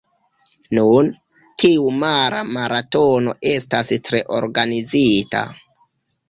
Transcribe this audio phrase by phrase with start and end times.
[0.77, 1.09] Nun,
[1.63, 5.45] tiu mara maratono estas tre organizita.